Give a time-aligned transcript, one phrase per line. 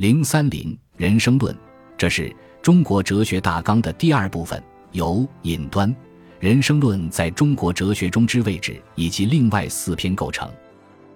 [0.00, 1.54] 零三零人生论，
[1.98, 4.58] 这是中国哲学大纲的第二部分，
[4.92, 5.94] 由引端、
[6.38, 10.50] 人生论在中国哲学中之位置以及另外四篇构成。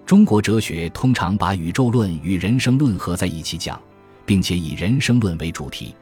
[0.05, 3.81] 中国哲学通常把宇宙论与人生论合在一起讲，
[4.23, 5.95] 并且以人生论为主题。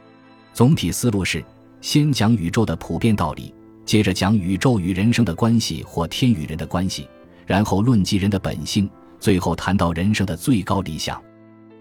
[0.53, 1.41] 总体思路是：
[1.79, 3.55] 先讲宇宙的普遍道理，
[3.85, 7.07] 接着讲宇宙与人生的关系或天与人的关系，
[7.45, 8.89] 然后论及人的本性，
[9.21, 11.17] 最后谈到人生的最高理想。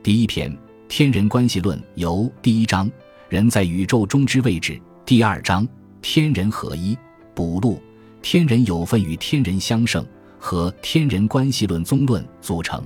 [0.00, 0.56] 第一篇。
[0.94, 2.86] 天人关系论由第一章
[3.30, 5.66] 人在宇宙中之位置，第二章
[6.02, 6.94] 天人合一
[7.34, 7.80] 补录
[8.20, 10.06] 天人有份与天人相胜
[10.38, 12.84] 和天人关系论综论组成。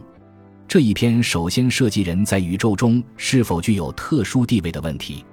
[0.69, 5.25] 这一篇首先涉及人在宇宙中是否具有特殊地位的问题。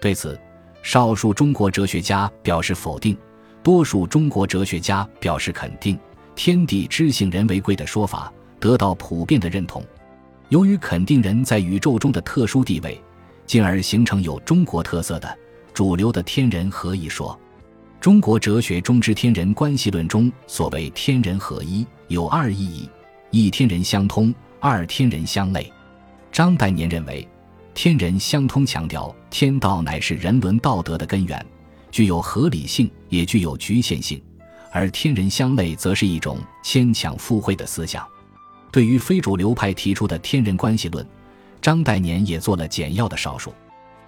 [0.00, 0.38] 对此，
[0.80, 3.16] 少数中国哲学家表示否定，
[3.64, 5.98] 多数中国哲学家表示肯定。
[6.36, 9.84] 天地知性人为贵的说法得到普遍的认同。
[10.52, 13.02] 由于肯定人在宇宙中的特殊地位，
[13.46, 15.38] 进而形成有中国特色的
[15.72, 17.40] 主流的天人合一说。
[17.98, 22.86] 中国哲学中之天人关系论中所谓天人合一有二意义：
[23.30, 25.72] 一天人相通，二天人相类。
[26.30, 27.26] 张岱年认为，
[27.72, 31.46] 天人相通强调天道乃是人伦道德的根源，
[31.90, 34.20] 具有合理性，也具有局限性；
[34.70, 38.06] 而天人相类则是一种牵强附会的思想。
[38.72, 41.06] 对于非主流派提出的天人关系论，
[41.60, 43.52] 张岱年也做了简要的少述。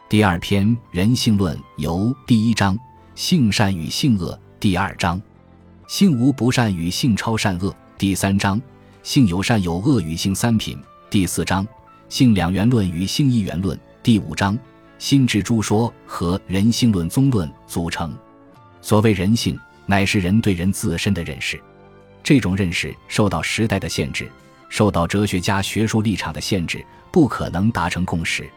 [0.09, 2.77] 第二篇人性论由第一章
[3.15, 5.21] 性善与性恶，第二章
[5.87, 8.61] 性无不善与性超善恶，第三章
[9.03, 10.79] 性有善有恶与性三品，
[11.11, 11.67] 第四章
[12.09, 14.59] 性两元论与性一元论，第五章
[14.99, 18.17] 心智诸说和人性论综论组成。
[18.81, 21.61] 所谓人性，乃是人对人自身的认识，
[22.23, 24.27] 这种认识受到时代的限制。
[24.75, 28.51] 受到哲学家学术立场的限制，不可能达成共识。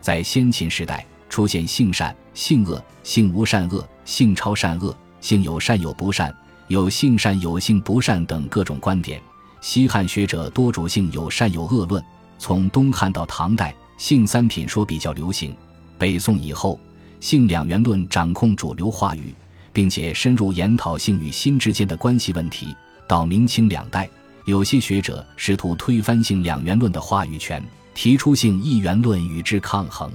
[0.00, 6.34] 在先秦时代，出现性善、性恶、性无善恶、性超善恶、性有善有不善、
[6.66, 9.22] 有性善有性不善等各种观点。
[9.60, 12.04] 西汉学者多主性有善有恶论。
[12.40, 15.54] 从东汉到唐代，性三品说比较流行。
[15.96, 16.76] 北宋以后，
[17.20, 19.32] 性两元论掌控主流话语，
[19.72, 22.74] 并且深入研讨性与心之间的关系问题。
[23.06, 24.10] 到明清两代。
[24.44, 27.62] 有些学者试图推翻性两元论的话语权，
[27.94, 30.10] 提出性一元论与之抗衡。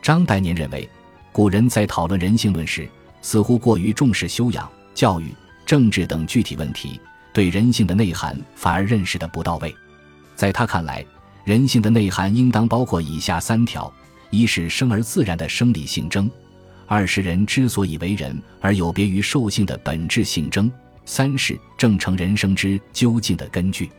[0.00, 0.88] 张岱年认为，
[1.30, 2.88] 古人在讨论人性论时，
[3.20, 5.32] 似乎过于重视修养、教育、
[5.64, 7.00] 政治等具体问题，
[7.32, 9.72] 对人性的内涵反而认识的不到位。
[10.34, 11.04] 在他看来，
[11.44, 13.92] 人性的内涵应当包括以下三条：
[14.30, 16.28] 一是生而自然的生理性征；
[16.86, 20.70] 二是人之所以为人而有别于兽性的本质性征。
[21.04, 23.90] 三是正成人生之究竟的根据。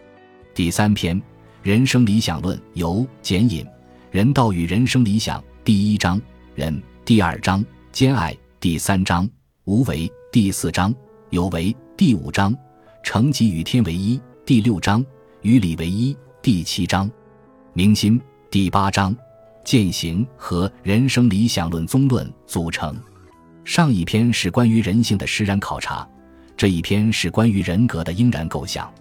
[0.54, 1.20] 第三篇
[1.62, 3.66] 人生理想论由简引，
[4.12, 6.22] 人道与人生理想第一章
[6.56, 9.30] 人，第二章兼爱，第三章
[9.66, 10.94] 无为，第四章
[11.30, 12.56] 有为，第五章
[13.04, 15.06] 成己与天为一，第六章
[15.42, 17.10] 与理为一，第七章
[17.74, 18.22] 明心，
[18.52, 19.16] 第八章
[19.64, 22.96] 践行和人生理想论综论组成。
[23.66, 26.08] 上一篇是关于人性的实然考察。
[26.56, 28.92] 这一篇是关于人格的应然构想，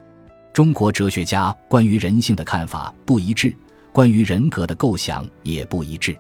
[0.53, 3.55] 中国哲学家关于人性的看法不一致，
[3.93, 6.17] 关于人格的构想也不一致。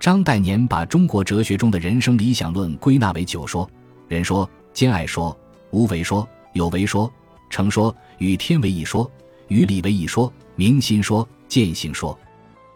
[0.00, 3.70] 张岱年把中国哲学中的人生理想论归纳为九说：
[4.08, 5.38] 人说、兼爱说、
[5.70, 7.12] 无为说、有为说、
[7.48, 9.08] 成说、与天为一说、
[9.48, 12.18] 与理为一说、明心说、见性说。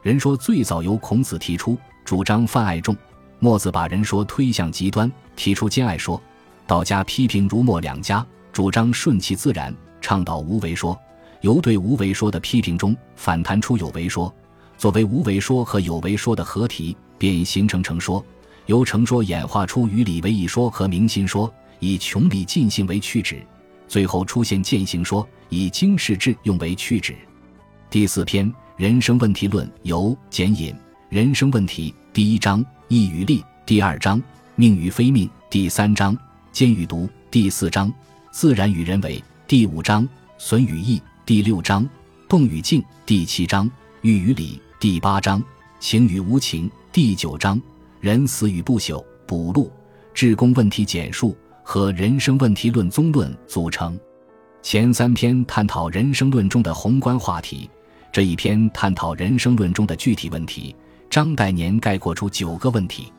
[0.02, 2.94] 人说最早由孔子提出，主张泛爱众；
[3.40, 6.22] 墨子把人说推向极端，提出兼爱说。
[6.66, 10.98] 道家批评儒墨两家，主张顺其自然，倡导无为说。
[11.42, 14.34] 由对无为说的批评中反弹出有为说，
[14.76, 18.24] 作为无为说和有为说的合体，便形成成说。
[18.64, 23.40] 由成说演化出与理为一说和明心说，以穷理尽性为去旨，
[23.86, 27.14] 最后出现践行说，以经世致用为去旨。
[27.88, 30.74] 第四篇人生问题论由简引，
[31.10, 34.20] 人生问题第一章义与利，第二章
[34.56, 36.16] 命与非命，第三章。
[36.56, 37.92] 兼与独第四章，
[38.30, 40.08] 自然与人为第五章，
[40.38, 41.86] 损与益第六章，
[42.30, 43.70] 动与静第七章，
[44.00, 45.44] 欲与理第八章，
[45.80, 47.60] 情与无情第九章，
[48.00, 49.70] 人死与不朽补录，
[50.14, 54.00] 致公问题简述和人生问题论综论组成。
[54.62, 57.68] 前三篇探讨人生论中的宏观话题，
[58.10, 60.74] 这一篇探讨人生论中的具体问题。
[61.10, 63.12] 张岱年概括出九个问题，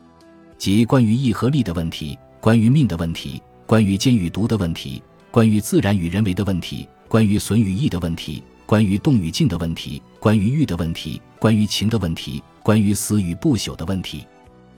[0.58, 2.18] 即关于义和利的问题。
[2.40, 14.24] 关于命的问题，关于奸与毒的问题，关于自然与人为的问题，关于损与益的问题，关于动与静的问题，关于欲的问题，关于情的问题，关于死与不朽的问题。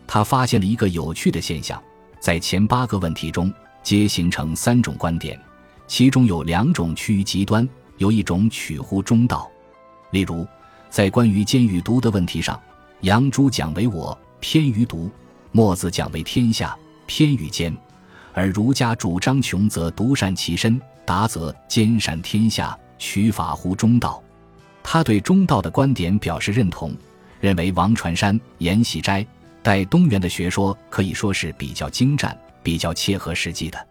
[0.07, 1.81] 他发现了一个有趣的现象，
[2.19, 3.53] 在前八个问题中，
[3.83, 5.39] 皆形成三种观点，
[5.87, 7.69] 其中有两种趋于极端，
[7.99, 9.51] 有一种取乎中道。
[10.13, 10.47] 例如，
[10.89, 12.59] 在关于奸与毒的问题上，
[13.03, 15.11] 杨朱讲为我偏于独；
[15.53, 16.77] 墨子讲为天下
[17.11, 17.73] 偏于奸；
[18.33, 22.79] 而儒家主张穷则独善其身，达则兼善天下。
[22.99, 24.23] 取法乎中道，
[24.81, 26.95] 他对中道的观点表示认同，
[27.41, 29.27] 认为王传山、阎锡斋、
[29.61, 33.90] 戴东原的学说可以说是比较精湛、比较切合实际的。